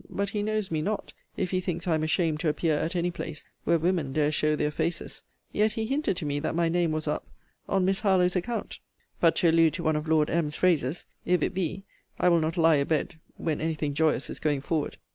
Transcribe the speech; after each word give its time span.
But 0.09 0.31
he 0.31 0.41
knows 0.41 0.71
me 0.71 0.81
not, 0.81 1.13
if 1.37 1.51
he 1.51 1.61
thinks 1.61 1.87
I 1.87 1.93
am 1.93 2.01
ashamed 2.01 2.39
to 2.39 2.49
appear 2.49 2.75
at 2.75 2.95
any 2.95 3.11
place, 3.11 3.45
where 3.65 3.77
women 3.77 4.13
dare 4.13 4.31
show 4.31 4.55
their 4.55 4.71
faces. 4.71 5.21
Yet 5.51 5.73
he 5.73 5.85
hinted 5.85 6.17
to 6.17 6.25
me 6.25 6.39
that 6.39 6.55
my 6.55 6.69
name 6.69 6.91
was 6.91 7.07
up, 7.07 7.27
on 7.69 7.85
Miss 7.85 7.99
Harlowe's 7.99 8.35
account. 8.35 8.79
But, 9.19 9.35
to 9.35 9.49
allude 9.51 9.73
to 9.75 9.83
one 9.83 9.95
of 9.95 10.07
Lord 10.07 10.31
M.'s 10.31 10.55
phrases, 10.55 11.05
if 11.23 11.43
it 11.43 11.53
be, 11.53 11.83
I 12.19 12.29
will 12.29 12.39
not 12.39 12.57
lie 12.57 12.77
a 12.77 12.85
bed 12.87 13.19
when 13.37 13.61
any 13.61 13.75
thing 13.75 13.93
joyous 13.93 14.27
is 14.27 14.39
going 14.39 14.61
forward. 14.61 14.97